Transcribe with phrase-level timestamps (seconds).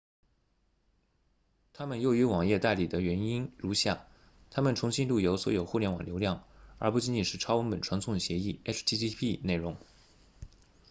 [1.73, 4.07] 它们优于网页代理的原因如下
[4.49, 6.43] 它们重新路由所有互联网流量
[6.79, 9.77] 而不仅仅是超文本传送协议 http 内容